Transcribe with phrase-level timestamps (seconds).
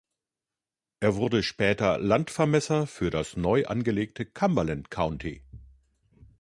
[0.99, 5.43] Er wurde später Landvermesser für das neu angelegte Cumberland County.